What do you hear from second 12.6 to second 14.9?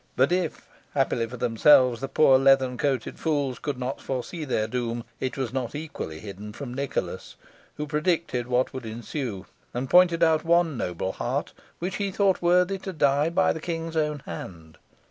to die by the King's own hand.